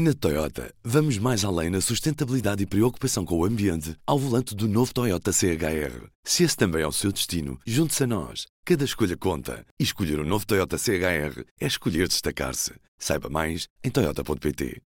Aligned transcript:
Na 0.00 0.14
Toyota, 0.14 0.72
vamos 0.84 1.18
mais 1.18 1.44
além 1.44 1.70
na 1.70 1.80
sustentabilidade 1.80 2.62
e 2.62 2.66
preocupação 2.66 3.24
com 3.24 3.36
o 3.36 3.44
ambiente 3.44 3.96
ao 4.06 4.16
volante 4.16 4.54
do 4.54 4.68
novo 4.68 4.94
Toyota 4.94 5.32
CHR. 5.32 6.06
Se 6.24 6.44
esse 6.44 6.56
também 6.56 6.82
é 6.82 6.86
o 6.86 6.92
seu 6.92 7.10
destino, 7.10 7.58
junte-se 7.66 8.04
a 8.04 8.06
nós. 8.06 8.46
Cada 8.64 8.84
escolha 8.84 9.16
conta. 9.16 9.66
E 9.76 9.82
escolher 9.82 10.20
o 10.20 10.22
um 10.22 10.24
novo 10.24 10.46
Toyota 10.46 10.78
CHR 10.78 11.42
é 11.60 11.66
escolher 11.66 12.06
destacar-se. 12.06 12.74
Saiba 12.96 13.28
mais 13.28 13.66
em 13.82 13.90
Toyota.pt. 13.90 14.80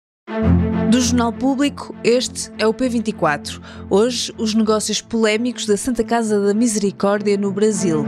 Do 0.90 0.98
Jornal 0.98 1.32
Público, 1.34 1.94
este 2.02 2.50
é 2.56 2.66
o 2.66 2.72
P24. 2.72 3.60
Hoje, 3.90 4.32
os 4.38 4.54
negócios 4.54 5.02
polémicos 5.02 5.66
da 5.66 5.76
Santa 5.76 6.02
Casa 6.02 6.40
da 6.40 6.54
Misericórdia 6.54 7.36
no 7.36 7.52
Brasil. 7.52 8.06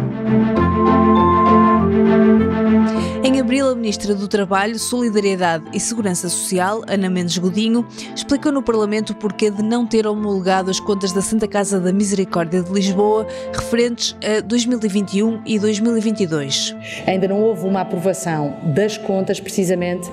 Em 3.26 3.40
abril, 3.40 3.70
a 3.70 3.74
Ministra 3.74 4.14
do 4.14 4.28
Trabalho, 4.28 4.78
Solidariedade 4.78 5.64
e 5.72 5.80
Segurança 5.80 6.28
Social, 6.28 6.82
Ana 6.86 7.08
Mendes 7.08 7.38
Godinho, 7.38 7.88
explicou 8.14 8.52
no 8.52 8.62
Parlamento 8.62 9.14
o 9.14 9.14
porquê 9.14 9.50
de 9.50 9.62
não 9.62 9.86
ter 9.86 10.06
homologado 10.06 10.70
as 10.70 10.78
contas 10.78 11.10
da 11.10 11.22
Santa 11.22 11.48
Casa 11.48 11.80
da 11.80 11.90
Misericórdia 11.90 12.62
de 12.62 12.70
Lisboa 12.70 13.26
referentes 13.50 14.14
a 14.22 14.42
2021 14.42 15.40
e 15.46 15.58
2022. 15.58 16.76
Ainda 17.06 17.26
não 17.26 17.40
houve 17.40 17.66
uma 17.66 17.80
aprovação 17.80 18.58
das 18.74 18.98
contas, 18.98 19.40
precisamente 19.40 20.06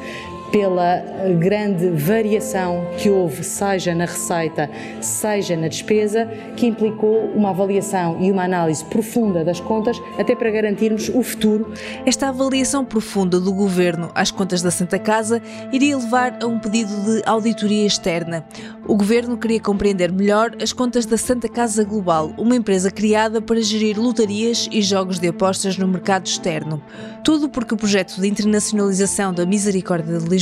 pela 0.51 1.01
grande 1.39 1.89
variação 1.89 2.85
que 2.97 3.09
houve, 3.09 3.43
seja 3.43 3.95
na 3.95 4.05
receita, 4.05 4.69
seja 4.99 5.55
na 5.55 5.67
despesa, 5.67 6.25
que 6.57 6.67
implicou 6.67 7.31
uma 7.33 7.51
avaliação 7.51 8.17
e 8.19 8.29
uma 8.29 8.43
análise 8.43 8.83
profunda 8.85 9.43
das 9.43 9.59
contas, 9.59 9.99
até 10.19 10.35
para 10.35 10.51
garantirmos 10.51 11.09
o 11.09 11.23
futuro. 11.23 11.71
Esta 12.05 12.29
avaliação 12.29 12.83
profunda 12.83 13.39
do 13.39 13.53
Governo 13.53 14.11
às 14.13 14.29
contas 14.29 14.61
da 14.61 14.69
Santa 14.69 14.99
Casa 14.99 15.41
iria 15.71 15.97
levar 15.97 16.37
a 16.41 16.45
um 16.45 16.59
pedido 16.59 16.91
de 17.05 17.23
auditoria 17.25 17.85
externa. 17.85 18.45
O 18.85 18.95
Governo 18.95 19.37
queria 19.37 19.59
compreender 19.59 20.11
melhor 20.11 20.51
as 20.61 20.73
contas 20.73 21.05
da 21.05 21.17
Santa 21.17 21.47
Casa 21.47 21.83
Global, 21.83 22.33
uma 22.37 22.55
empresa 22.55 22.91
criada 22.91 23.41
para 23.41 23.61
gerir 23.61 23.97
lotarias 23.97 24.67
e 24.71 24.81
jogos 24.81 25.17
de 25.17 25.29
apostas 25.29 25.77
no 25.77 25.87
mercado 25.87 26.25
externo. 26.25 26.81
Tudo 27.23 27.47
porque 27.47 27.73
o 27.73 27.77
projeto 27.77 28.19
de 28.19 28.27
internacionalização 28.27 29.33
da 29.33 29.45
Misericórdia 29.45 30.17
de 30.17 30.27
Lisboa 30.27 30.40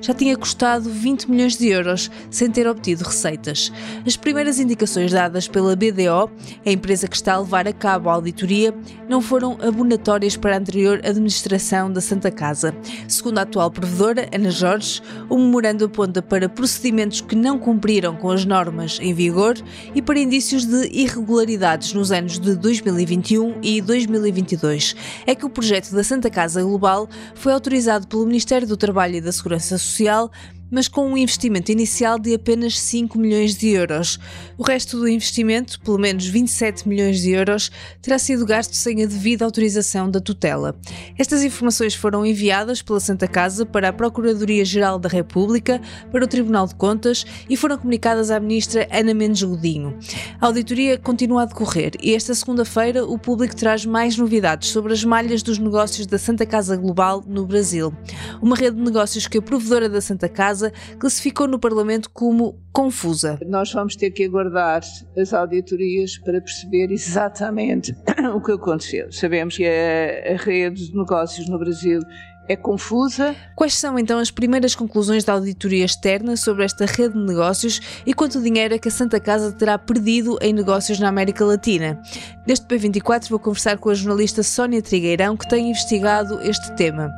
já 0.00 0.14
tinha 0.14 0.36
custado 0.36 0.88
20 0.88 1.30
milhões 1.30 1.56
de 1.56 1.68
euros, 1.68 2.10
sem 2.30 2.50
ter 2.50 2.66
obtido 2.66 3.04
receitas. 3.04 3.72
As 4.06 4.16
primeiras 4.16 4.58
indicações 4.58 5.12
dadas 5.12 5.48
pela 5.48 5.76
BDO, 5.76 6.30
a 6.64 6.70
empresa 6.70 7.08
que 7.08 7.16
está 7.16 7.34
a 7.34 7.40
levar 7.40 7.66
a 7.66 7.72
cabo 7.72 8.08
a 8.08 8.14
auditoria, 8.14 8.74
não 9.08 9.20
foram 9.20 9.58
abonatórias 9.60 10.36
para 10.36 10.54
a 10.54 10.58
anterior 10.58 11.00
administração 11.04 11.92
da 11.92 12.00
Santa 12.00 12.30
Casa. 12.30 12.74
Segundo 13.08 13.38
a 13.38 13.42
atual 13.42 13.70
provedora, 13.70 14.28
Ana 14.34 14.50
Jorge, 14.50 15.00
o 15.28 15.36
memorando 15.36 15.84
aponta 15.84 16.22
para 16.22 16.48
procedimentos 16.48 17.20
que 17.20 17.34
não 17.34 17.58
cumpriram 17.58 18.16
com 18.16 18.30
as 18.30 18.44
normas 18.44 18.98
em 19.00 19.14
vigor 19.14 19.54
e 19.94 20.02
para 20.02 20.18
indícios 20.18 20.64
de 20.64 20.88
irregularidades 20.92 21.92
nos 21.92 22.12
anos 22.12 22.38
de 22.38 22.56
2021 22.56 23.58
e 23.62 23.80
2022. 23.80 24.96
É 25.26 25.34
que 25.34 25.46
o 25.46 25.50
projeto 25.50 25.92
da 25.92 26.02
Santa 26.02 26.30
Casa 26.30 26.62
Global 26.62 27.08
foi 27.34 27.52
autorizado 27.52 28.06
pelo 28.06 28.26
Ministério 28.26 28.66
do 28.66 28.76
Trabalho 28.76 29.16
e 29.16 29.20
da 29.26 29.32
Segurança 29.32 29.76
Social 29.76 30.30
mas 30.70 30.88
com 30.88 31.06
um 31.06 31.16
investimento 31.16 31.70
inicial 31.70 32.18
de 32.18 32.34
apenas 32.34 32.78
5 32.78 33.18
milhões 33.18 33.56
de 33.56 33.68
euros. 33.68 34.18
O 34.58 34.62
resto 34.62 34.98
do 34.98 35.08
investimento, 35.08 35.80
pelo 35.80 35.98
menos 35.98 36.26
27 36.26 36.88
milhões 36.88 37.20
de 37.20 37.30
euros, 37.30 37.70
terá 38.02 38.18
sido 38.18 38.46
gasto 38.46 38.74
sem 38.74 39.02
a 39.02 39.06
devida 39.06 39.44
autorização 39.44 40.10
da 40.10 40.20
tutela. 40.20 40.76
Estas 41.18 41.42
informações 41.42 41.94
foram 41.94 42.24
enviadas 42.24 42.82
pela 42.82 43.00
Santa 43.00 43.28
Casa 43.28 43.64
para 43.64 43.88
a 43.88 43.92
Procuradoria-Geral 43.92 44.98
da 44.98 45.08
República, 45.08 45.80
para 46.10 46.24
o 46.24 46.28
Tribunal 46.28 46.66
de 46.66 46.74
Contas 46.74 47.24
e 47.48 47.56
foram 47.56 47.78
comunicadas 47.78 48.30
à 48.30 48.40
ministra 48.40 48.88
Ana 48.90 49.14
Mendes 49.14 49.42
Godinho. 49.42 49.96
A 50.40 50.46
auditoria 50.46 50.98
continua 50.98 51.42
a 51.42 51.46
decorrer 51.46 51.92
e 52.02 52.14
esta 52.14 52.34
segunda-feira 52.34 53.04
o 53.04 53.18
público 53.18 53.54
traz 53.54 53.84
mais 53.84 54.16
novidades 54.16 54.70
sobre 54.70 54.92
as 54.92 55.04
malhas 55.04 55.42
dos 55.42 55.58
negócios 55.58 56.06
da 56.06 56.18
Santa 56.18 56.46
Casa 56.46 56.76
Global 56.76 57.22
no 57.26 57.46
Brasil. 57.46 57.92
Uma 58.40 58.56
rede 58.56 58.76
de 58.76 58.82
negócios 58.82 59.26
que 59.26 59.38
a 59.38 59.42
provedora 59.42 59.88
da 59.88 60.00
Santa 60.00 60.28
Casa 60.28 60.55
Casa 60.56 60.72
classificou 60.98 61.46
no 61.46 61.58
Parlamento 61.58 62.10
como 62.10 62.58
confusa. 62.72 63.38
Nós 63.46 63.70
vamos 63.72 63.94
ter 63.94 64.10
que 64.10 64.24
aguardar 64.24 64.80
as 65.16 65.34
auditorias 65.34 66.16
para 66.18 66.40
perceber 66.40 66.90
exatamente 66.90 67.94
o 68.34 68.40
que 68.40 68.52
aconteceu. 68.52 69.12
Sabemos 69.12 69.56
que 69.56 69.66
a, 69.66 70.32
a 70.32 70.36
rede 70.36 70.86
de 70.86 70.96
negócios 70.96 71.46
no 71.48 71.58
Brasil 71.58 72.00
é 72.48 72.56
confusa. 72.56 73.34
Quais 73.54 73.74
são 73.74 73.98
então 73.98 74.18
as 74.18 74.30
primeiras 74.30 74.74
conclusões 74.74 75.24
da 75.24 75.32
auditoria 75.32 75.84
externa 75.84 76.36
sobre 76.36 76.64
esta 76.64 76.86
rede 76.86 77.14
de 77.14 77.24
negócios 77.24 77.80
e 78.04 78.14
quanto 78.14 78.42
dinheiro 78.42 78.74
é 78.74 78.78
que 78.78 78.88
a 78.88 78.90
Santa 78.90 79.20
Casa 79.20 79.52
terá 79.52 79.78
perdido 79.78 80.38
em 80.40 80.52
negócios 80.52 80.98
na 80.98 81.08
América 81.08 81.44
Latina? 81.44 82.00
Neste 82.46 82.66
P24 82.66 83.28
vou 83.28 83.38
conversar 83.38 83.78
com 83.78 83.90
a 83.90 83.94
jornalista 83.94 84.42
Sónia 84.42 84.82
Trigueirão, 84.82 85.36
que 85.36 85.48
tem 85.48 85.70
investigado 85.70 86.40
este 86.42 86.72
tema. 86.76 87.10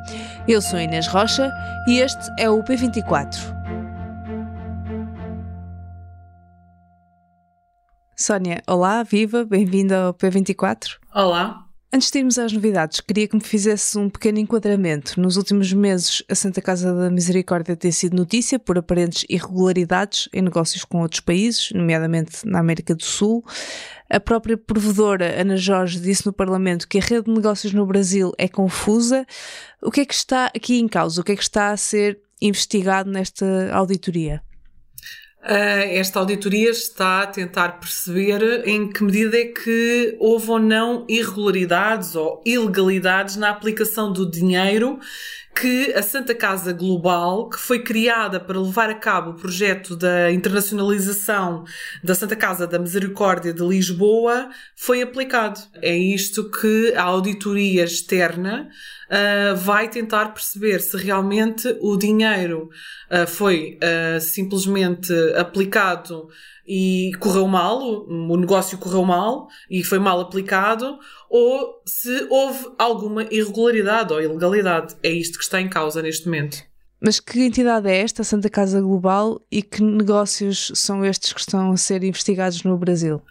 Eu 0.47 0.61
sou 0.63 0.81
Inês 0.81 1.07
Rocha 1.07 1.53
e 1.87 1.99
este 1.99 2.31
é 2.39 2.49
o 2.49 2.63
P24. 2.63 3.59
Sónia, 8.17 8.63
olá, 8.67 9.05
viva, 9.05 9.45
bem-vinda 9.45 10.07
ao 10.07 10.15
P24. 10.15 10.99
Olá. 11.15 11.68
Antes 11.91 12.11
de 12.11 12.19
irmos 12.19 12.39
às 12.39 12.53
novidades, 12.53 13.01
queria 13.01 13.27
que 13.27 13.35
me 13.35 13.43
fizesse 13.43 13.97
um 13.99 14.11
pequeno 14.11 14.39
enquadramento. 14.39 15.19
Nos 15.19 15.39
últimos 15.39 15.73
meses, 15.73 16.23
a 16.29 16.35
Santa 16.35 16.61
Casa 16.61 16.95
da 16.95 17.11
Misericórdia 17.11 17.75
tem 17.75 17.91
sido 17.91 18.15
notícia 18.15 18.59
por 18.59 18.77
aparentes 18.77 19.25
irregularidades 19.27 20.29
em 20.35 20.43
negócios 20.43 20.85
com 20.85 21.01
outros 21.01 21.21
países, 21.21 21.71
nomeadamente 21.73 22.47
na 22.47 22.59
América 22.59 22.95
do 22.95 23.03
Sul. 23.03 23.43
A 24.11 24.21
própria 24.21 24.59
provedora, 24.59 25.41
Ana 25.41 25.57
Jorge, 25.57 25.99
disse 25.99 26.27
no 26.27 26.33
Parlamento 26.33 26.87
que 26.87 26.99
a 26.99 27.01
rede 27.01 27.25
de 27.25 27.33
negócios 27.33 27.73
no 27.73 27.87
Brasil 27.87 28.35
é 28.37 28.49
confusa. 28.49 29.27
O 29.81 29.91
que 29.91 30.03
é 30.03 30.05
que 30.05 30.15
está 30.15 30.53
aqui 30.55 30.79
em 30.79 30.89
causa? 30.89 31.23
O 31.23 31.25
que 31.25 31.33
é 31.33 31.37
que 31.37 31.43
está 31.43 31.71
a 31.71 31.77
ser 31.79 32.21
investigado 32.39 33.11
nesta 33.11 33.47
auditoria? 33.73 34.43
Uh, 35.41 35.87
esta 35.93 36.19
auditoria 36.19 36.69
está 36.69 37.23
a 37.23 37.27
tentar 37.27 37.79
perceber 37.79 38.67
em 38.67 38.91
que 38.91 39.05
medida 39.05 39.39
é 39.39 39.45
que 39.45 40.17
houve 40.19 40.51
ou 40.51 40.59
não 40.59 41.05
irregularidades 41.09 42.17
ou 42.17 42.43
ilegalidades 42.45 43.37
na 43.37 43.51
aplicação 43.51 44.13
do 44.13 44.29
dinheiro 44.29 44.99
que 45.59 45.93
a 45.93 46.03
Santa 46.03 46.37
Casa 46.37 46.73
Global, 46.73 47.49
que 47.49 47.59
foi 47.59 47.81
criada 47.81 48.39
para 48.39 48.61
levar 48.61 48.91
a 48.91 48.95
cabo 48.95 49.33
o 49.33 49.35
projeto 49.35 49.97
da 49.97 50.31
internacionalização 50.31 51.65
da 52.03 52.15
Santa 52.15 52.37
Casa 52.37 52.65
da 52.65 52.79
Misericórdia 52.79 53.53
de 53.53 53.65
Lisboa, 53.65 54.51
foi 54.77 55.03
aplicado. 55.03 55.61
É 55.83 55.97
isto 55.97 56.49
que 56.49 56.95
a 56.95 57.03
auditoria 57.03 57.83
externa 57.83 58.69
uh, 59.11 59.57
vai 59.57 59.89
tentar 59.89 60.33
perceber 60.33 60.79
se 60.81 60.97
realmente 60.97 61.77
o 61.81 61.97
dinheiro 61.97 62.71
uh, 63.11 63.27
foi 63.27 63.81
uh, 63.83 64.21
simplesmente 64.21 65.13
aplicado 65.37 66.29
e 66.69 67.13
correu 67.19 67.49
mal, 67.49 67.81
o, 67.81 68.37
negócio 68.37 68.77
correu 68.77 69.03
mal 69.03 69.49
e 69.71 69.83
foi 69.83 69.99
mal 69.99 70.21
aplicado, 70.21 70.99
ou 71.31 71.81
se 71.87 72.27
houve 72.29 72.67
alguma 72.79 73.23
irregularidade 73.31 74.13
ou 74.13 74.21
ilegalidade. 74.21 74.95
É 75.03 75.11
isto 75.11 75.39
que 75.39 75.45
está 75.49 75.61
em 75.61 75.69
causa 75.69 76.01
neste 76.01 76.27
momento. 76.27 76.63
Mas 77.01 77.21
que 77.21 77.41
entidade 77.41 77.89
é 77.89 77.99
esta, 77.99 78.23
a 78.23 78.25
Santa 78.25 78.51
Casa 78.51 78.81
Global, 78.81 79.41
e 79.51 79.63
que 79.63 79.83
negócios 79.83 80.73
são 80.75 81.05
estes 81.05 81.33
que 81.33 81.41
estão 81.41 81.73
a 81.73 81.77
ser 81.77 82.03
investigados 82.03 82.63
no 82.65 82.77
Brasil? 82.77 83.23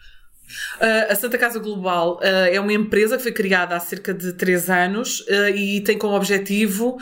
Uh, 0.79 1.11
a 1.11 1.15
Santa 1.15 1.37
Casa 1.37 1.59
Global 1.59 2.17
uh, 2.17 2.23
é 2.23 2.57
uma 2.59 2.71
empresa 2.71 3.17
que 3.17 3.23
foi 3.23 3.33
criada 3.33 3.75
há 3.75 3.79
cerca 3.81 4.13
de 4.13 4.31
três 4.31 4.69
anos 4.69 5.19
uh, 5.21 5.49
e 5.53 5.81
tem 5.81 5.97
como 5.97 6.15
objetivo 6.15 6.97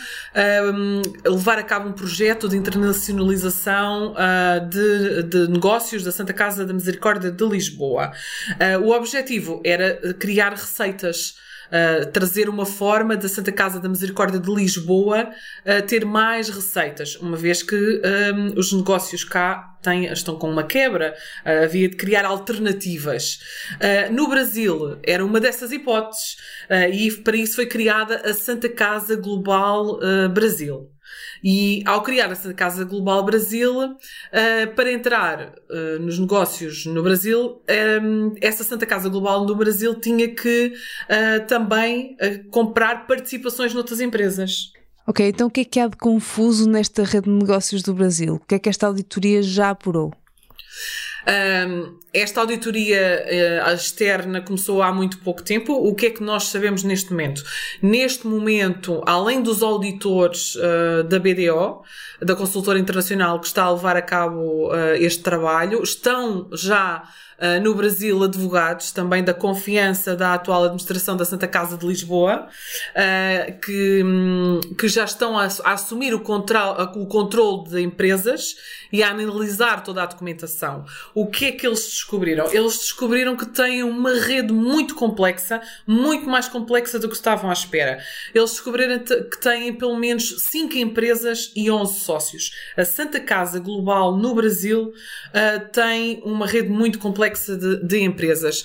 um, 0.74 1.02
levar 1.24 1.60
a 1.60 1.64
cabo 1.64 1.90
um 1.90 1.94
projeto 1.94 2.50
de 2.50 2.58
internacionalização 2.58 4.16
de, 4.70 5.24
de, 5.24 5.48
negócios 5.48 6.04
da 6.04 6.12
Santa 6.12 6.34
Casa 6.34 6.66
da 6.66 6.74
Misericórdia 6.74 7.32
de 7.32 7.46
Lisboa. 7.46 8.12
o 8.84 8.92
objetivo 8.92 9.62
era 9.64 10.14
criar 10.14 10.52
receitas 10.52 11.36
uh, 11.68 12.06
trazer 12.12 12.50
uma 12.50 12.66
forma 12.66 13.16
da 13.16 13.28
Santa 13.28 13.52
Casa 13.52 13.80
da 13.80 13.90
Misericórdia 13.90 14.40
de 14.40 14.54
Lisboa 14.54 15.30
uh, 15.30 15.86
ter 15.86 16.06
mais 16.06 16.50
receitas, 16.50 17.16
uma 17.16 17.38
vez 17.38 17.64
que 17.64 17.76
um, 17.76 18.02
ehm, 18.04 18.54
os 18.58 18.72
negócios 18.74 19.24
cá 19.24 19.76
têm, 19.82 20.06
estão 20.06 20.38
com 20.38 20.50
uma 20.50 20.64
quebra, 20.64 21.16
uh, 21.46 21.64
havia 21.64 21.90
de 21.90 21.96
criar 21.96 22.26
alternativas. 22.26 23.40
no 24.12 24.28
Brasil 24.28 24.98
era 25.04 25.26
uma 25.26 25.40
dessas 25.40 25.72
hipóteses 25.72 26.38
e 26.92 27.12
para 27.12 27.38
isso 27.38 27.56
foi 27.56 27.66
criada 27.66 28.22
a 28.26 28.34
Santa 28.34 28.70
Casa 28.70 29.16
Global 29.16 30.00
Brasil. 30.34 30.95
E 31.48 31.84
ao 31.86 32.02
criar 32.02 32.32
essa 32.32 32.52
Casa 32.56 32.84
Global 32.84 33.24
Brasil, 33.24 33.72
uh, 33.80 34.76
para 34.76 34.92
entrar 34.92 35.54
uh, 35.70 36.00
nos 36.02 36.18
negócios 36.18 36.88
no 36.88 37.04
Brasil, 37.04 37.62
um, 38.02 38.34
essa 38.42 38.64
Santa 38.64 38.84
Casa 38.84 39.10
Global 39.10 39.46
no 39.46 39.56
Brasil 39.56 39.94
tinha 39.94 40.28
que 40.34 40.74
uh, 40.74 41.46
também 41.46 42.18
comprar 42.50 43.06
participações 43.06 43.76
noutras 43.76 44.02
empresas. 44.02 44.72
Ok, 45.06 45.28
então 45.28 45.46
o 45.46 45.52
que 45.52 45.62
é 45.62 45.66
que 45.66 45.80
há 45.80 45.88
de 45.88 45.98
confuso 45.98 46.68
nesta 46.68 47.04
rede 47.04 47.30
de 47.30 47.38
negócios 47.38 47.84
do 47.84 47.94
Brasil? 47.94 48.36
O 48.36 48.40
que 48.40 48.56
é 48.56 48.60
que 48.60 48.68
esta 48.68 48.88
auditoria 48.88 49.44
já 49.44 49.70
apurou? 49.70 50.12
Um, 51.28 51.98
esta 52.14 52.40
auditoria 52.40 53.26
uh, 53.68 53.74
externa 53.74 54.42
começou 54.42 54.82
há 54.82 54.94
muito 54.94 55.18
pouco 55.20 55.42
tempo. 55.42 55.74
O 55.74 55.96
que 55.96 56.06
é 56.06 56.10
que 56.12 56.24
nós 56.24 56.46
sabemos 56.46 56.84
neste 56.84 57.12
momento? 57.12 57.44
Neste 57.82 58.28
momento, 58.28 59.02
além 59.06 59.42
dos 59.42 59.64
auditores 59.64 60.56
uh, 60.56 61.04
da 61.04 61.20
BDO, 61.20 61.82
da 62.22 62.36
consultora 62.36 62.80
internacional 62.80 63.40
que 63.40 63.48
está 63.48 63.64
a 63.64 63.72
levar 63.72 63.98
a 63.98 64.02
cabo 64.02 64.70
uh, 64.70 64.96
este 64.98 65.24
trabalho, 65.24 65.82
estão 65.84 66.48
já 66.54 67.04
Uh, 67.38 67.62
no 67.62 67.76
Brasil 67.76 68.24
advogados 68.24 68.94
também 68.94 69.22
da 69.22 69.34
confiança 69.34 70.16
da 70.16 70.36
atual 70.36 70.64
administração 70.64 71.18
da 71.18 71.26
Santa 71.26 71.46
Casa 71.46 71.78
de 71.78 71.86
Lisboa, 71.86 72.48
uh, 72.48 73.60
que, 73.60 74.02
um, 74.06 74.62
que 74.78 74.88
já 74.88 75.04
estão 75.04 75.38
a, 75.38 75.46
a 75.66 75.74
assumir 75.74 76.14
o, 76.14 76.22
control, 76.22 76.76
o 76.96 77.06
controle 77.08 77.68
de 77.68 77.82
empresas 77.82 78.56
e 78.90 79.04
a 79.04 79.10
analisar 79.10 79.84
toda 79.84 80.02
a 80.02 80.06
documentação. 80.06 80.86
O 81.14 81.28
que 81.28 81.46
é 81.46 81.52
que 81.52 81.68
eles 81.68 81.84
descobriram? 81.84 82.48
Eles 82.54 82.78
descobriram 82.78 83.36
que 83.36 83.46
têm 83.48 83.84
uma 83.84 84.14
rede 84.14 84.54
muito 84.54 84.96
complexa, 84.96 85.62
muito 85.86 86.30
mais 86.30 86.48
complexa 86.48 86.98
do 86.98 87.10
que 87.10 87.16
estavam 87.16 87.50
à 87.50 87.54
espera. 87.54 88.00
Eles 88.34 88.52
descobriram 88.52 89.00
que 89.00 89.42
têm 89.42 89.74
pelo 89.74 89.98
menos 89.98 90.42
5 90.42 90.78
empresas 90.78 91.52
e 91.54 91.70
11 91.70 92.00
sócios. 92.00 92.52
A 92.78 92.86
Santa 92.86 93.20
Casa 93.20 93.60
Global 93.60 94.16
no 94.16 94.34
Brasil 94.34 94.94
uh, 94.94 95.70
tem 95.74 96.22
uma 96.24 96.48
rede 96.48 96.70
muito 96.70 96.98
complexa 96.98 97.25
de, 97.30 97.84
de 97.84 98.00
empresas. 98.02 98.64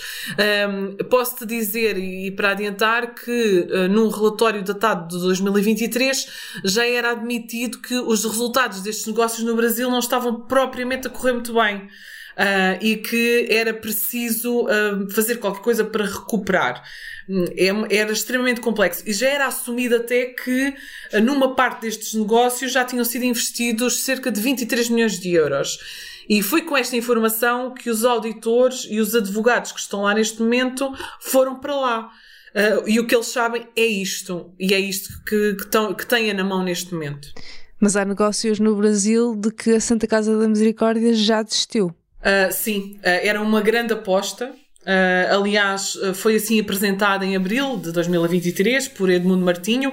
Um, 0.69 0.97
Posso-te 1.05 1.47
dizer, 1.47 1.97
e 1.99 2.31
para 2.31 2.51
adiantar, 2.51 3.15
que 3.15 3.67
uh, 3.71 3.89
num 3.89 4.09
relatório 4.09 4.63
datado 4.63 5.09
de 5.17 5.23
2023 5.23 6.27
já 6.65 6.87
era 6.87 7.13
admitido 7.13 7.79
que 7.79 7.95
os 7.95 8.25
resultados 8.25 8.81
destes 8.81 9.07
negócios 9.07 9.45
no 9.45 9.57
Brasil 9.57 9.91
não 9.91 9.99
estavam 9.99 10.43
propriamente 10.43 11.07
a 11.07 11.11
correr 11.11 11.33
muito 11.33 11.55
bem. 11.55 11.89
Uh, 12.31 12.79
e 12.81 12.97
que 12.97 13.49
era 13.51 13.75
preciso 13.75 14.63
uh, 14.63 15.11
fazer 15.11 15.37
qualquer 15.37 15.63
coisa 15.63 15.85
para 15.85 16.07
recuperar. 16.07 16.83
Hum, 17.29 17.45
é, 17.57 17.99
era 17.99 18.13
extremamente 18.13 18.61
complexo 18.61 19.03
e 19.07 19.13
já 19.13 19.29
era 19.29 19.47
assumido 19.47 19.97
até 19.97 20.27
que 20.27 20.75
numa 21.23 21.55
parte 21.55 21.83
destes 21.83 22.15
negócios 22.15 22.73
já 22.73 22.85
tinham 22.85 23.05
sido 23.05 23.25
investidos 23.25 24.03
cerca 24.03 24.33
de 24.33 24.41
23 24.41 24.89
milhões 24.89 25.21
de 25.21 25.33
euros. 25.33 25.79
E 26.31 26.45
foi 26.45 26.63
com 26.63 26.77
esta 26.77 26.97
informação 26.97 27.75
que 27.75 27.91
os 27.91 28.05
auditores 28.05 28.87
e 28.89 29.01
os 29.01 29.17
advogados 29.17 29.73
que 29.73 29.81
estão 29.81 30.03
lá 30.03 30.15
neste 30.15 30.41
momento 30.41 30.89
foram 31.19 31.59
para 31.59 31.75
lá. 31.75 32.11
Uh, 32.55 32.89
e 32.89 33.01
o 33.01 33.07
que 33.07 33.17
eles 33.17 33.27
sabem 33.27 33.67
é 33.75 33.85
isto, 33.85 34.55
e 34.57 34.73
é 34.73 34.79
isto 34.79 35.09
que, 35.25 35.55
que, 35.55 35.67
tão, 35.67 35.93
que 35.93 36.07
têm 36.07 36.33
na 36.33 36.45
mão 36.45 36.63
neste 36.63 36.95
momento. 36.95 37.33
Mas 37.81 37.97
há 37.97 38.05
negócios 38.05 38.61
no 38.61 38.77
Brasil 38.77 39.35
de 39.35 39.51
que 39.51 39.73
a 39.73 39.81
Santa 39.81 40.07
Casa 40.07 40.39
da 40.39 40.47
Misericórdia 40.47 41.13
já 41.15 41.43
desistiu. 41.43 41.89
Uh, 41.89 42.53
sim, 42.53 42.97
uh, 42.99 43.01
era 43.05 43.43
uma 43.43 43.61
grande 43.61 43.93
aposta. 43.93 44.53
Aliás, 45.31 45.93
foi 46.15 46.37
assim 46.37 46.59
apresentada 46.59 47.25
em 47.25 47.37
abril 47.37 47.77
de 47.77 47.93
2023 47.93 48.89
por 48.89 49.11
Edmundo 49.11 49.45
Martinho, 49.45 49.93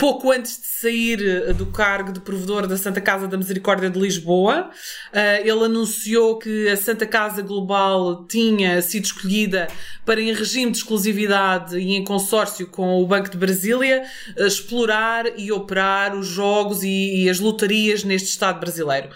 pouco 0.00 0.32
antes 0.32 0.58
de 0.58 0.66
sair 0.66 1.20
eh, 1.20 1.52
do 1.52 1.66
cargo 1.66 2.10
de 2.10 2.20
provedor 2.20 2.66
da 2.66 2.78
Santa 2.78 3.02
Casa 3.02 3.28
da 3.28 3.36
Misericórdia 3.36 3.90
de 3.90 4.00
Lisboa. 4.00 4.70
Uh, 5.12 5.40
ele 5.46 5.64
anunciou 5.66 6.38
que 6.38 6.68
a 6.70 6.76
Santa 6.76 7.06
Casa 7.06 7.42
Global 7.42 8.24
tinha 8.26 8.80
sido 8.80 9.04
escolhida 9.04 9.68
para, 10.06 10.18
em 10.18 10.32
regime 10.32 10.72
de 10.72 10.78
exclusividade 10.78 11.78
e 11.78 11.92
em 11.92 12.02
consórcio 12.02 12.66
com 12.66 13.02
o 13.02 13.06
Banco 13.06 13.28
de 13.28 13.36
Brasília, 13.36 14.02
uh, 14.38 14.46
explorar 14.46 15.38
e 15.38 15.52
operar 15.52 16.16
os 16.16 16.26
jogos 16.26 16.82
e, 16.82 17.28
as 17.28 17.38
lotarias 17.38 18.02
neste 18.02 18.30
Estado 18.30 18.58
brasileiro. 18.58 19.10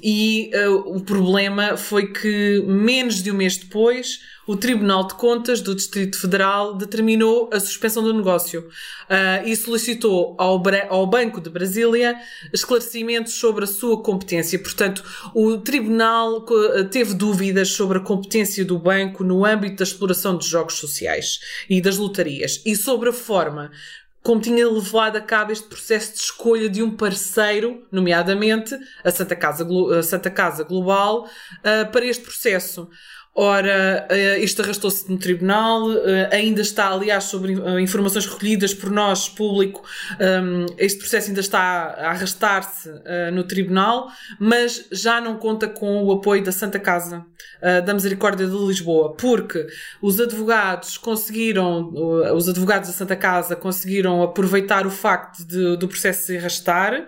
E 0.00 0.50
o 0.86 1.00
problema 1.00 1.76
foi 1.76 2.12
que, 2.12 2.62
menos 2.64 3.22
de 3.22 3.32
um 3.32 3.34
mês 3.34 3.56
depois, 3.56 4.20
o 4.48 4.56
Tribunal 4.56 5.06
de 5.06 5.12
Contas 5.12 5.60
do 5.60 5.74
Distrito 5.74 6.18
Federal 6.18 6.74
determinou 6.74 7.50
a 7.52 7.60
suspensão 7.60 8.02
do 8.02 8.14
negócio 8.14 8.62
uh, 8.62 9.46
e 9.46 9.54
solicitou 9.54 10.34
ao, 10.38 10.62
ao, 10.88 11.06
Banco 11.06 11.38
de 11.38 11.50
Brasília 11.50 12.16
esclarecimentos 12.50 13.34
sobre 13.34 13.64
a 13.64 13.66
sua 13.66 14.02
competência. 14.02 14.58
Portanto, 14.58 15.04
o 15.34 15.58
Tribunal 15.58 16.46
ah, 16.48 16.84
teve 16.84 17.12
dúvidas 17.12 17.72
sobre 17.72 17.98
a 17.98 18.00
competência 18.00 18.64
do 18.64 18.78
banco 18.78 19.22
no 19.22 19.44
âmbito 19.44 19.76
da 19.76 19.84
exploração 19.84 20.34
dos 20.34 20.46
jogos 20.46 20.74
sociais 20.74 21.40
e 21.68 21.82
das 21.82 21.98
lotarias 21.98 22.62
e 22.64 22.74
sobre 22.74 23.10
a 23.10 23.12
forma 23.12 23.70
como 24.22 24.40
tinha 24.40 24.68
levado 24.68 25.16
a 25.16 25.20
cabo 25.20 25.52
este 25.52 25.66
processo 25.68 26.12
de 26.12 26.20
escolha 26.20 26.68
de 26.68 26.82
um 26.82 26.90
parceiro, 26.94 27.86
nomeadamente 27.90 28.78
a 29.04 29.10
Santa 29.10 29.36
Casa, 29.36 29.66
a 29.98 30.02
Santa 30.02 30.30
Casa 30.30 30.64
Global, 30.64 31.24
uh, 31.24 31.90
para 31.90 32.04
este 32.04 32.24
processo. 32.24 32.90
Ora, 33.40 34.04
uh, 34.10 34.42
isto 34.42 34.62
arrastou-se 34.62 35.08
no 35.08 35.16
tribunal, 35.16 35.88
uh, 35.90 35.98
ainda 36.32 36.60
está, 36.60 36.88
aliás, 36.88 37.22
sobre 37.22 37.54
uh, 37.54 37.78
informações 37.78 38.26
recolhidas 38.26 38.74
por 38.74 38.90
nós, 38.90 39.28
público, 39.28 39.84
este 40.76 40.98
processo 40.98 41.28
ainda 41.28 41.38
está 41.38 41.60
a 41.60 42.10
arrastar-se 42.10 42.90
no 43.32 43.44
tribunal, 43.44 44.08
mas 44.40 44.86
já 44.90 45.20
não 45.20 45.36
conta 45.36 45.68
com 45.68 46.02
o 46.02 46.10
apoio 46.10 46.42
da 46.42 46.50
Santa 46.50 46.78
Casa 46.78 47.24
da 47.84 47.94
Misericórdia 47.94 48.46
de 48.46 48.56
Lisboa, 48.56 49.14
porque 49.14 49.66
os 50.00 50.18
advogados 50.20 50.96
conseguiram, 50.96 51.92
os 52.34 52.48
advogados 52.48 52.88
da 52.88 52.94
Santa 52.94 53.16
Casa 53.16 53.54
conseguiram 53.54 54.22
aproveitar 54.22 54.86
o 54.86 54.90
facto 54.90 55.44
de, 55.44 55.76
do 55.76 55.86
processo 55.86 56.26
se 56.26 56.36
arrastar 56.36 57.06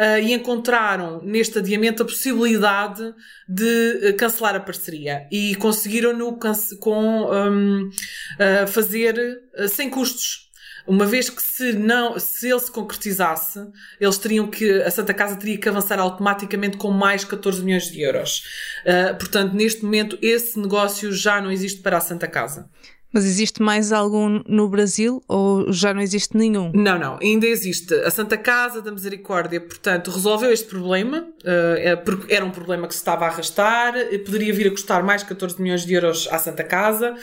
uh, 0.00 0.18
e 0.18 0.32
encontraram 0.32 1.22
neste 1.22 1.58
adiamento 1.58 2.02
a 2.02 2.06
possibilidade 2.06 3.14
de 3.46 4.10
uh, 4.10 4.16
cancelar 4.16 4.56
a 4.56 4.60
parceria 4.60 5.28
e 5.30 5.54
conseguiram-no 5.56 6.38
com 6.80 7.30
um, 7.30 7.88
uh, 7.88 8.66
fazer 8.66 9.42
sem 9.68 9.90
custos. 9.90 10.48
Uma 10.86 11.04
vez 11.04 11.28
que 11.28 11.42
se 11.42 11.74
não, 11.74 12.18
se 12.18 12.48
ele 12.48 12.58
se 12.58 12.72
concretizasse, 12.72 13.60
eles 14.00 14.16
teriam 14.16 14.48
que, 14.48 14.82
a 14.82 14.90
Santa 14.90 15.12
Casa 15.12 15.36
teria 15.36 15.58
que 15.58 15.68
avançar 15.68 16.00
automaticamente 16.00 16.78
com 16.78 16.90
mais 16.90 17.22
14 17.22 17.62
milhões 17.62 17.90
de 17.90 18.00
euros. 18.00 18.42
Uh, 18.84 19.16
portanto, 19.16 19.52
neste 19.52 19.84
momento, 19.84 20.18
esse 20.22 20.58
negócio 20.58 21.12
já 21.12 21.40
não 21.40 21.52
existe 21.52 21.82
para 21.82 21.98
a 21.98 22.00
Santa 22.00 22.26
Casa. 22.26 22.68
Mas 23.12 23.24
existe 23.24 23.60
mais 23.60 23.92
algum 23.92 24.40
no 24.46 24.68
Brasil 24.68 25.22
ou 25.26 25.72
já 25.72 25.92
não 25.92 26.00
existe 26.00 26.36
nenhum? 26.36 26.70
Não, 26.74 26.98
não, 26.98 27.18
ainda 27.20 27.46
existe. 27.46 27.92
A 27.94 28.10
Santa 28.10 28.36
Casa 28.36 28.80
da 28.80 28.92
Misericórdia, 28.92 29.60
portanto, 29.60 30.10
resolveu 30.10 30.52
este 30.52 30.68
problema, 30.68 31.26
uh, 31.42 32.04
porque 32.04 32.32
era 32.32 32.44
um 32.44 32.50
problema 32.50 32.86
que 32.86 32.94
se 32.94 33.00
estava 33.00 33.24
a 33.24 33.28
arrastar, 33.28 33.94
poderia 34.24 34.52
vir 34.52 34.68
a 34.68 34.70
custar 34.70 35.02
mais 35.02 35.22
14 35.22 35.60
milhões 35.60 35.84
de 35.84 35.92
euros 35.92 36.28
à 36.30 36.38
Santa 36.38 36.62
Casa, 36.62 37.14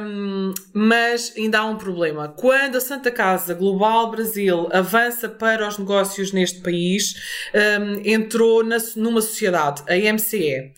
um, 0.00 0.54
mas 0.72 1.32
ainda 1.36 1.58
há 1.58 1.64
um 1.64 1.76
problema. 1.76 2.28
Quando 2.28 2.76
a 2.76 2.80
Santa 2.80 3.10
Casa 3.10 3.54
Global 3.54 4.10
Brasil 4.10 4.68
avança 4.72 5.28
para 5.28 5.66
os 5.66 5.78
negócios 5.78 6.32
neste 6.32 6.60
país, 6.60 7.14
um, 7.54 8.02
entrou 8.04 8.62
numa 8.96 9.20
sociedade, 9.20 9.82
a 9.88 10.12
MCE. 10.12 10.72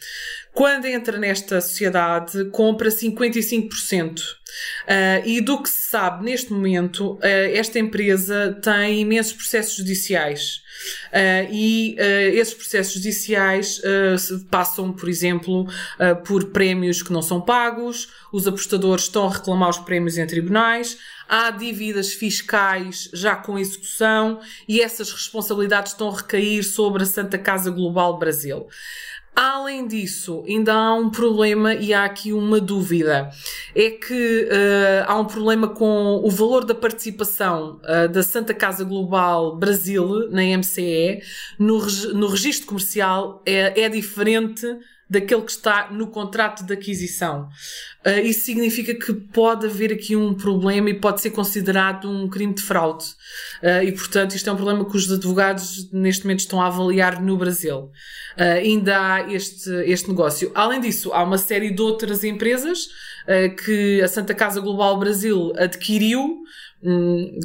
Quando 0.54 0.86
entra 0.86 1.18
nesta 1.18 1.60
sociedade, 1.60 2.44
compra 2.50 2.88
55%. 2.88 4.20
Uh, 4.20 4.24
ah, 4.86 5.22
e 5.24 5.40
do 5.40 5.60
que 5.60 5.68
se 5.68 5.90
sabe 5.90 6.24
neste 6.24 6.52
momento, 6.52 7.14
uh, 7.14 7.20
esta 7.52 7.80
empresa 7.80 8.56
tem 8.62 9.00
imensos 9.00 9.32
processos 9.32 9.74
judiciais. 9.74 10.62
Uh, 11.12 11.50
e 11.50 11.96
esses 12.34 12.54
processos 12.54 12.94
judiciais 12.94 13.80
passam, 14.50 14.92
por 14.92 15.08
exemplo, 15.08 15.66
por 16.24 16.50
prémios 16.50 17.02
que 17.02 17.12
não 17.12 17.22
são 17.22 17.40
pagos, 17.40 18.08
os 18.32 18.46
apostadores 18.46 19.04
estão 19.04 19.26
a 19.26 19.32
reclamar 19.32 19.70
os 19.70 19.78
prémios 19.78 20.18
em 20.18 20.26
tribunais, 20.26 20.98
há 21.28 21.50
dívidas 21.50 22.12
fiscais 22.12 23.08
já 23.12 23.34
com 23.36 23.58
execução 23.58 24.40
e 24.68 24.80
essas 24.80 25.10
responsabilidades 25.12 25.92
estão 25.92 26.08
a 26.08 26.16
recair 26.16 26.62
sobre 26.62 27.02
a 27.02 27.06
Santa 27.06 27.38
Casa 27.38 27.70
Global 27.70 28.18
Brasil. 28.18 28.66
Além 29.34 29.88
disso, 29.88 30.44
ainda 30.46 30.72
há 30.72 30.94
um 30.94 31.10
problema 31.10 31.74
e 31.74 31.92
há 31.92 32.04
aqui 32.04 32.32
uma 32.32 32.60
dúvida. 32.60 33.30
É 33.74 33.90
que 33.90 34.44
uh, 34.44 35.04
há 35.06 35.18
um 35.18 35.24
problema 35.24 35.66
com 35.66 36.20
o 36.22 36.30
valor 36.30 36.64
da 36.64 36.74
participação 36.74 37.80
uh, 37.82 38.08
da 38.08 38.22
Santa 38.22 38.54
Casa 38.54 38.84
Global 38.84 39.56
Brasil 39.56 40.30
na 40.30 40.42
MCE 40.42 41.20
no, 41.58 41.84
no 42.14 42.28
registro 42.28 42.68
comercial 42.68 43.42
é, 43.44 43.82
é 43.82 43.88
diferente 43.88 44.66
daquele 45.08 45.42
que 45.42 45.50
está 45.50 45.90
no 45.90 46.08
contrato 46.08 46.64
de 46.64 46.72
aquisição. 46.72 47.48
Uh, 48.06 48.20
isso 48.20 48.44
significa 48.44 48.94
que 48.94 49.12
pode 49.12 49.66
haver 49.66 49.92
aqui 49.92 50.16
um 50.16 50.34
problema 50.34 50.90
e 50.90 50.94
pode 50.94 51.20
ser 51.20 51.30
considerado 51.30 52.08
um 52.10 52.28
crime 52.28 52.54
de 52.54 52.62
fraude. 52.62 53.04
Uh, 53.62 53.82
e, 53.84 53.92
portanto, 53.92 54.34
isto 54.34 54.48
é 54.48 54.52
um 54.52 54.56
problema 54.56 54.84
que 54.84 54.96
os 54.96 55.10
advogados 55.10 55.90
neste 55.92 56.24
momento 56.24 56.40
estão 56.40 56.60
a 56.60 56.66
avaliar 56.66 57.22
no 57.22 57.36
Brasil. 57.36 57.90
Uh, 58.38 58.58
ainda 58.58 58.98
há 58.98 59.32
este, 59.32 59.70
este 59.86 60.08
negócio. 60.08 60.50
Além 60.54 60.80
disso, 60.80 61.12
há 61.12 61.22
uma 61.22 61.38
série 61.38 61.70
de 61.70 61.82
outras 61.82 62.24
empresas 62.24 62.88
que 63.64 64.02
a 64.02 64.08
Santa 64.08 64.34
Casa 64.34 64.60
Global 64.60 64.98
Brasil 64.98 65.54
adquiriu 65.56 66.42
hum, 66.82 67.38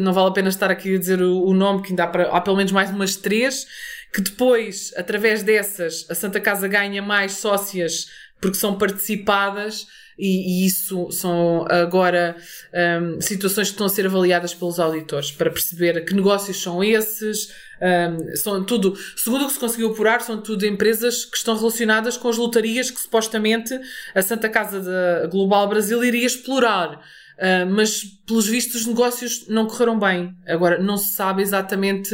não 0.00 0.14
vale 0.14 0.28
a 0.28 0.32
pena 0.32 0.48
estar 0.48 0.70
aqui 0.70 0.94
a 0.94 0.98
dizer 0.98 1.20
o, 1.20 1.52
nome, 1.52 1.82
que 1.82 1.90
ainda 1.90 2.04
há, 2.04 2.06
para, 2.06 2.30
há 2.30 2.40
pelo 2.40 2.56
menos 2.56 2.72
mais 2.72 2.88
umas 2.90 3.14
três, 3.14 3.66
que 4.12 4.20
depois, 4.20 4.92
através 4.96 5.42
dessas, 5.42 6.06
a 6.10 6.14
Santa 6.14 6.40
Casa 6.40 6.66
ganha 6.66 7.02
mais 7.02 7.32
sócias 7.32 8.06
porque 8.40 8.56
são 8.56 8.78
participadas 8.78 9.86
e, 10.18 10.64
e 10.64 10.66
isso 10.66 11.10
são 11.12 11.64
agora 11.68 12.36
um, 13.02 13.20
situações 13.20 13.68
que 13.68 13.74
estão 13.74 13.86
a 13.86 13.90
ser 13.90 14.06
avaliadas 14.06 14.52
pelos 14.52 14.80
auditores 14.80 15.30
para 15.30 15.50
perceber 15.50 16.04
que 16.04 16.14
negócios 16.14 16.60
são 16.60 16.82
esses. 16.82 17.52
Um, 17.80 18.36
são 18.36 18.64
tudo, 18.64 18.98
segundo 19.16 19.44
o 19.44 19.46
que 19.46 19.52
se 19.52 19.60
conseguiu 19.60 19.92
apurar, 19.92 20.20
são 20.20 20.42
tudo 20.42 20.66
empresas 20.66 21.24
que 21.24 21.36
estão 21.36 21.56
relacionadas 21.56 22.16
com 22.16 22.28
as 22.28 22.36
lotarias 22.36 22.90
que 22.90 23.00
supostamente 23.00 23.78
a 24.12 24.20
Santa 24.20 24.48
Casa 24.48 24.80
da 24.80 25.28
Global 25.28 25.68
Brasil 25.68 26.02
iria 26.02 26.26
explorar. 26.26 27.00
Uh, 27.38 27.70
mas 27.70 28.02
pelos 28.26 28.48
vistos 28.48 28.80
os 28.80 28.86
negócios 28.88 29.46
não 29.46 29.68
correram 29.68 29.96
bem. 29.96 30.34
Agora 30.44 30.82
não 30.82 30.96
se 30.96 31.14
sabe 31.14 31.40
exatamente 31.40 32.12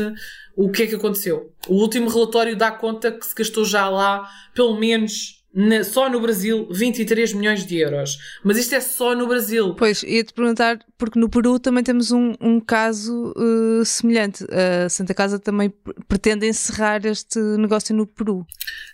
o 0.56 0.70
que 0.70 0.84
é 0.84 0.86
que 0.86 0.94
aconteceu. 0.94 1.52
O 1.68 1.74
último 1.74 2.08
relatório 2.08 2.56
dá 2.56 2.70
conta 2.70 3.12
que 3.12 3.26
se 3.26 3.34
gastou 3.34 3.64
já 3.64 3.88
lá 3.88 4.28
pelo 4.54 4.78
menos 4.78 5.44
na, 5.54 5.84
só 5.84 6.10
no 6.10 6.20
Brasil 6.20 6.66
23 6.70 7.32
milhões 7.32 7.64
de 7.64 7.78
euros. 7.78 8.18
Mas 8.42 8.58
isto 8.58 8.74
é 8.74 8.80
só 8.80 9.14
no 9.14 9.26
Brasil. 9.26 9.74
Pois, 9.74 10.02
ia-te 10.02 10.34
perguntar, 10.34 10.80
porque 10.98 11.18
no 11.18 11.28
Peru 11.28 11.60
também 11.60 11.84
temos 11.84 12.10
um, 12.10 12.34
um 12.40 12.58
caso 12.58 13.32
uh, 13.36 13.84
semelhante. 13.84 14.44
A 14.50 14.88
Santa 14.88 15.14
Casa 15.14 15.38
também 15.38 15.72
pretende 16.08 16.46
encerrar 16.48 17.06
este 17.06 17.38
negócio 17.38 17.94
no 17.94 18.06
Peru. 18.06 18.40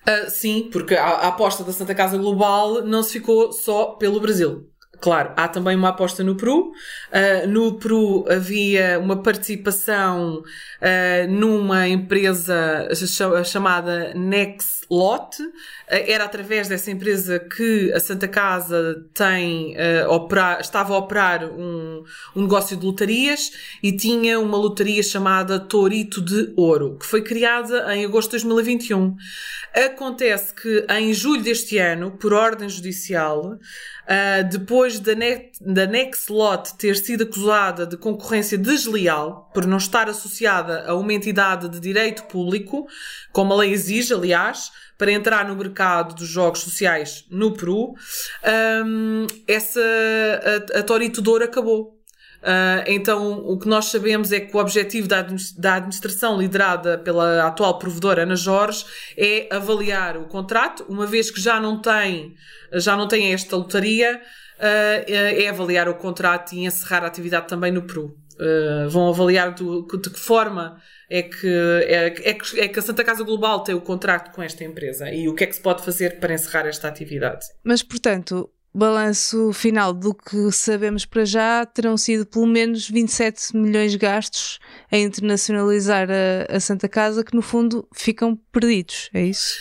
Uh, 0.06 0.30
sim, 0.30 0.68
porque 0.70 0.94
a, 0.94 1.06
a 1.06 1.28
aposta 1.28 1.64
da 1.64 1.72
Santa 1.72 1.94
Casa 1.94 2.18
Global 2.18 2.84
não 2.84 3.02
se 3.02 3.14
ficou 3.14 3.52
só 3.52 3.92
pelo 3.92 4.20
Brasil. 4.20 4.69
Claro, 5.00 5.32
há 5.34 5.48
também 5.48 5.74
uma 5.74 5.88
aposta 5.88 6.22
no 6.22 6.36
Peru. 6.36 6.72
Uh, 7.10 7.48
no 7.48 7.78
Peru 7.78 8.26
havia 8.28 8.98
uma 8.98 9.22
participação 9.22 10.42
uh, 10.42 11.30
numa 11.30 11.88
empresa 11.88 12.86
chamada 13.46 14.12
Nexlot. 14.12 15.42
Uh, 15.42 15.48
era 15.88 16.24
através 16.24 16.68
dessa 16.68 16.90
empresa 16.90 17.38
que 17.38 17.90
a 17.94 17.98
Santa 17.98 18.28
Casa 18.28 19.06
tem, 19.14 19.74
opera, 20.08 20.58
estava 20.60 20.94
a 20.94 20.98
operar 20.98 21.44
um, 21.44 22.04
um 22.36 22.42
negócio 22.42 22.76
de 22.76 22.84
lotarias 22.84 23.52
e 23.82 23.92
tinha 23.92 24.38
uma 24.38 24.58
lotaria 24.58 25.02
chamada 25.02 25.58
Torito 25.58 26.20
de 26.20 26.52
Ouro, 26.56 26.98
que 26.98 27.06
foi 27.06 27.22
criada 27.22 27.94
em 27.94 28.04
agosto 28.04 28.36
de 28.36 28.44
2021. 28.44 29.16
Acontece 29.74 30.52
que 30.52 30.84
em 30.90 31.14
julho 31.14 31.42
deste 31.42 31.78
ano, 31.78 32.10
por 32.10 32.32
ordem 32.32 32.68
judicial, 32.68 33.56
Uh, 34.10 34.42
depois 34.50 34.98
da, 34.98 35.14
Net, 35.14 35.52
da 35.60 35.86
ter 36.76 36.96
sido 36.96 37.22
acusada 37.22 37.86
de 37.86 37.96
concorrência 37.96 38.58
desleal 38.58 39.48
por 39.54 39.64
não 39.64 39.76
estar 39.76 40.08
associada 40.08 40.84
a 40.88 40.96
uma 40.96 41.12
entidade 41.12 41.68
de 41.68 41.78
direito 41.78 42.24
público, 42.24 42.88
como 43.32 43.52
a 43.52 43.58
lei 43.58 43.70
exige, 43.70 44.12
aliás, 44.12 44.72
para 44.98 45.12
entrar 45.12 45.46
no 45.46 45.54
mercado 45.54 46.16
dos 46.16 46.26
jogos 46.26 46.58
sociais 46.60 47.24
no 47.30 47.52
Peru, 47.52 47.94
um, 48.84 49.26
essa 49.46 49.80
a, 50.74 50.80
a 50.80 50.82
Torito 50.82 51.22
acabou. 51.44 51.99
Uh, 52.40 52.82
então, 52.86 53.38
o 53.46 53.58
que 53.58 53.68
nós 53.68 53.86
sabemos 53.86 54.32
é 54.32 54.40
que 54.40 54.56
o 54.56 54.60
objetivo 54.60 55.06
da, 55.06 55.26
da 55.58 55.74
administração 55.74 56.38
liderada 56.38 56.96
pela 56.98 57.46
atual 57.46 57.78
provedora 57.78 58.22
Ana 58.22 58.36
Jorge 58.36 58.84
é 59.16 59.46
avaliar 59.54 60.16
o 60.16 60.24
contrato, 60.24 60.84
uma 60.88 61.06
vez 61.06 61.30
que 61.30 61.40
já 61.40 61.60
não 61.60 61.80
tem, 61.80 62.34
já 62.72 62.96
não 62.96 63.06
tem 63.06 63.34
esta 63.34 63.56
lotaria, 63.56 64.20
uh, 64.58 65.12
é 65.12 65.48
avaliar 65.48 65.88
o 65.88 65.94
contrato 65.94 66.54
e 66.54 66.64
encerrar 66.64 67.04
a 67.04 67.08
atividade 67.08 67.46
também 67.46 67.70
no 67.70 67.82
Peru. 67.82 68.16
Uh, 68.34 68.88
vão 68.88 69.10
avaliar 69.10 69.52
do, 69.52 69.86
de 69.86 70.08
que 70.08 70.18
forma 70.18 70.80
é 71.10 71.22
que, 71.22 71.46
é, 71.46 72.06
é, 72.30 72.34
que, 72.34 72.60
é 72.60 72.68
que 72.68 72.78
a 72.78 72.82
Santa 72.82 73.04
Casa 73.04 73.22
Global 73.22 73.62
tem 73.62 73.74
o 73.74 73.82
contrato 73.82 74.32
com 74.32 74.42
esta 74.42 74.64
empresa 74.64 75.10
e 75.10 75.28
o 75.28 75.34
que 75.34 75.44
é 75.44 75.46
que 75.46 75.56
se 75.56 75.60
pode 75.60 75.84
fazer 75.84 76.18
para 76.18 76.32
encerrar 76.32 76.66
esta 76.66 76.88
atividade. 76.88 77.44
Mas, 77.62 77.82
portanto, 77.82 78.48
balanço 78.72 79.52
final 79.52 79.92
do 79.92 80.14
que 80.14 80.50
sabemos 80.52 81.04
para 81.04 81.24
já 81.24 81.66
terão 81.66 81.96
sido 81.96 82.24
pelo 82.24 82.46
menos 82.46 82.88
27 82.88 83.56
milhões 83.56 83.94
gastos 83.96 84.58
a 84.90 84.96
internacionalizar 84.96 86.08
a, 86.10 86.56
a 86.56 86.60
Santa 86.60 86.88
Casa, 86.88 87.24
que 87.24 87.34
no 87.34 87.42
fundo 87.42 87.86
ficam 87.92 88.36
perdidos, 88.52 89.10
é 89.12 89.22
isso? 89.22 89.56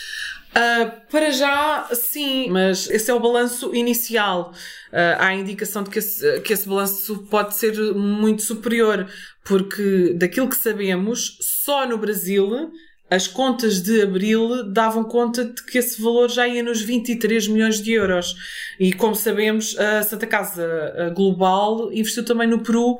Uh, 0.50 1.08
para 1.08 1.30
já, 1.30 1.88
sim, 1.92 2.50
mas 2.50 2.90
esse 2.90 3.08
é 3.08 3.14
o 3.14 3.20
balanço 3.20 3.72
inicial. 3.72 4.52
Uh, 4.92 5.16
há 5.18 5.32
indicação 5.32 5.84
de 5.84 5.90
que 5.90 6.00
esse, 6.00 6.40
que 6.40 6.52
esse 6.52 6.68
balanço 6.68 7.18
pode 7.30 7.54
ser 7.54 7.76
muito 7.94 8.42
superior, 8.42 9.08
porque 9.44 10.12
daquilo 10.14 10.48
que 10.48 10.56
sabemos, 10.56 11.38
só 11.40 11.86
no 11.86 11.96
Brasil 11.98 12.72
as 13.10 13.26
contas 13.26 13.82
de 13.82 14.02
abril 14.02 14.72
davam 14.72 15.02
conta 15.02 15.44
de 15.44 15.64
que 15.64 15.78
esse 15.78 16.00
valor 16.00 16.30
já 16.30 16.46
ia 16.46 16.62
nos 16.62 16.80
23 16.80 17.48
milhões 17.48 17.82
de 17.82 17.92
euros. 17.92 18.36
E 18.78 18.92
como 18.92 19.16
sabemos, 19.16 19.76
a 19.78 20.02
Santa 20.02 20.26
Casa 20.26 21.12
Global 21.14 21.92
investiu 21.92 22.24
também 22.24 22.46
no 22.46 22.62
Peru 22.62 22.92
uh, 22.92 22.98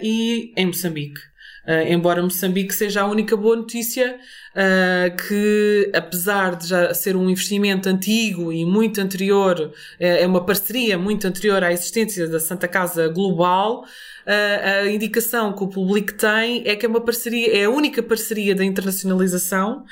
e 0.00 0.52
em 0.56 0.66
Moçambique. 0.66 1.20
Uh, 1.66 1.90
embora 1.92 2.22
Moçambique 2.22 2.74
seja 2.74 3.02
a 3.02 3.06
única 3.06 3.36
boa 3.36 3.56
notícia, 3.56 4.18
uh, 4.54 5.16
que 5.16 5.90
apesar 5.94 6.56
de 6.56 6.68
já 6.68 6.94
ser 6.94 7.16
um 7.16 7.28
investimento 7.28 7.88
antigo 7.88 8.52
e 8.52 8.64
muito 8.64 9.00
anterior, 9.00 9.72
é 9.98 10.26
uma 10.26 10.44
parceria 10.44 10.96
muito 10.98 11.26
anterior 11.26 11.62
à 11.62 11.72
existência 11.72 12.26
da 12.28 12.40
Santa 12.40 12.68
Casa 12.68 13.08
Global, 13.08 13.84
a, 14.26 14.80
a 14.80 14.90
indicação 14.90 15.52
que 15.52 15.62
o 15.62 15.68
público 15.68 16.14
tem 16.14 16.66
é 16.66 16.74
que 16.74 16.86
é 16.86 16.88
uma 16.88 17.00
parceria, 17.00 17.56
é 17.56 17.64
a 17.64 17.70
única 17.70 18.02
parceria 18.02 18.54
da 18.54 18.64
internacionalização 18.64 19.84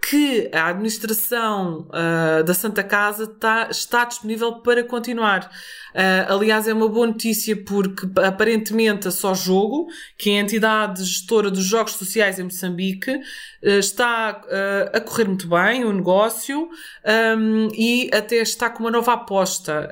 que 0.00 0.48
a 0.52 0.68
administração 0.68 1.88
uh, 1.88 2.42
da 2.44 2.54
Santa 2.54 2.82
Casa 2.82 3.26
tá, 3.26 3.68
está 3.70 4.04
disponível 4.04 4.60
para 4.60 4.82
continuar. 4.84 5.50
Uh, 5.94 6.32
aliás, 6.32 6.68
é 6.68 6.72
uma 6.72 6.88
boa 6.88 7.06
notícia 7.06 7.56
porque 7.56 8.06
aparentemente 8.22 9.08
a 9.08 9.10
Só 9.10 9.34
Jogo, 9.34 9.88
que 10.16 10.30
é 10.30 10.38
a 10.38 10.42
entidade 10.42 11.04
gestora 11.04 11.50
dos 11.50 11.64
jogos 11.64 11.92
sociais 11.94 12.38
em 12.38 12.44
Moçambique, 12.44 13.10
uh, 13.10 13.68
está 13.78 14.40
a 14.92 15.00
correr 15.00 15.24
muito 15.24 15.48
bem 15.48 15.84
o 15.84 15.92
negócio 15.92 16.68
um, 17.36 17.68
e 17.74 18.08
até 18.12 18.36
está 18.36 18.70
com 18.70 18.84
uma 18.84 18.90
nova 18.90 19.14
aposta. 19.14 19.88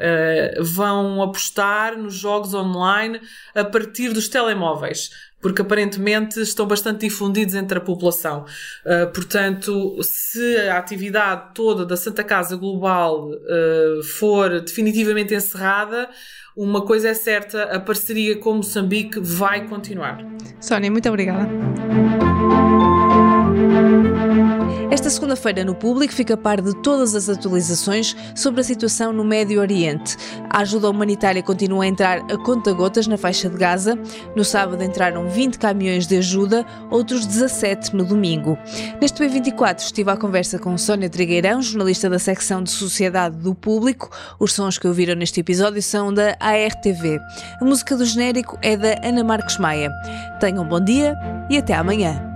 vão 0.61 1.23
apostar 1.23 1.97
nos 1.97 2.15
jogos 2.15 2.55
online 2.55 3.21
a 3.55 3.65
partir 3.65 4.13
dos 4.13 4.29
telemóveis 4.29 5.11
porque 5.47 5.63
aparentemente 5.63 6.41
estão 6.41 6.67
bastante 6.67 7.03
difundidos 7.03 7.55
entre 7.55 7.79
a 7.79 7.81
população. 7.81 8.45
Uh, 8.85 9.13
portanto, 9.13 9.97
se 10.03 10.57
a 10.69 10.77
atividade 10.77 11.55
toda 11.55 11.87
da 11.87 11.97
Santa 11.97 12.25
Casa 12.25 12.57
Global 12.57 13.31
uh, 13.31 14.03
for 14.03 14.61
definitivamente 14.61 15.33
encerrada, 15.33 16.11
uma 16.57 16.85
coisa 16.85 17.11
é 17.11 17.15
certa, 17.15 17.63
a 17.63 17.79
parceria 17.79 18.37
com 18.41 18.55
Moçambique 18.55 19.21
vai 19.21 19.69
continuar. 19.69 20.19
Sónia, 20.61 20.91
muito 20.91 21.09
obrigada. 21.09 21.49
Esta 24.91 25.11
segunda-feira 25.11 25.65
no 25.65 25.75
público 25.75 26.13
fica 26.13 26.35
a 26.35 26.37
par 26.37 26.61
de 26.61 26.75
todas 26.77 27.15
as 27.15 27.29
atualizações 27.29 28.17
sobre 28.35 28.61
a 28.61 28.65
situação 28.65 29.13
no 29.13 29.25
Médio 29.25 29.61
Oriente. 29.61 30.17
A 30.49 30.61
ajuda 30.61 30.89
humanitária 30.89 31.43
continua 31.43 31.85
a 31.85 31.87
entrar 31.87 32.19
a 32.31 32.39
conta-gotas 32.39 33.07
na 33.07 33.19
faixa 33.19 33.49
de 33.51 33.57
Gaza. 33.57 33.99
No 34.35 34.45
sábado 34.45 34.83
entraram 34.83 35.29
20 35.29 35.59
caminhões 35.59 36.07
de 36.07 36.17
ajuda, 36.17 36.65
outros 36.91 37.27
17 37.27 37.95
no 37.95 38.05
domingo. 38.05 38.57
Neste 39.01 39.23
P24 39.23 39.81
estive 39.81 40.11
à 40.11 40.17
conversa 40.17 40.59
com 40.59 40.79
Sónia 40.79 41.11
Trigueirão, 41.11 41.61
jornalista 41.61 42.09
da 42.09 42.19
secção 42.19 42.63
de 42.63 42.71
Sociedade 42.71 43.37
do 43.37 43.55
Público. 43.55 44.11
Os 44.41 44.53
sons 44.53 44.79
que 44.79 44.89
ouviram 44.89 45.15
neste 45.15 45.41
episódio 45.41 45.83
são 45.83 46.13
da 46.13 46.37
ARTV. 46.41 47.21
A 47.61 47.65
música 47.65 47.97
do 47.97 48.05
genérico 48.05 48.59
é 48.63 48.77
da 48.77 48.99
Ana 49.03 49.23
Marques 49.23 49.59
Maia. 49.59 49.91
Tenham 50.41 50.65
um 50.65 50.69
bom 50.69 50.81
dia 50.81 51.15
e 51.51 51.59
até 51.59 51.75
amanhã. 51.75 52.36